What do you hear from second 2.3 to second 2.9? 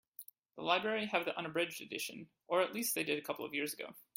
or at